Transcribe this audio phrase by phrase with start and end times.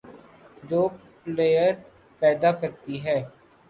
[0.63, 0.81] جو
[1.21, 1.73] پلئیر
[2.21, 3.17] پیدا کرتی ہے،